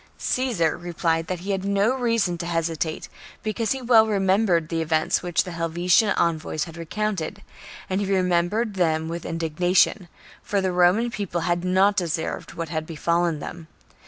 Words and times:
14. 0.17 0.17
Caesar 0.17 0.75
replied 0.77 1.27
that 1.27 1.41
he 1.41 1.51
had 1.51 1.63
no 1.63 1.93
reason 1.95 2.35
to 2.35 2.47
hesitate, 2.47 3.07
because 3.43 3.71
he 3.73 3.83
well 3.83 4.07
remembered 4.07 4.69
the 4.69 4.81
events 4.81 5.21
which 5.21 5.43
the 5.43 5.51
Helvetian 5.51 6.15
envoys 6.17 6.63
had 6.63 6.75
recounted; 6.75 7.43
and 7.87 8.01
he 8.01 8.11
remembered 8.11 8.73
them 8.73 9.07
with 9.07 9.27
indignation, 9.27 10.07
for 10.41 10.59
the 10.59 10.71
Roman 10.71 11.11
People 11.11 11.41
had 11.41 11.63
not 11.63 11.95
deserved 11.97 12.55
what 12.55 12.69
had 12.69 12.87
befallen 12.87 13.37
them. 13.37 13.67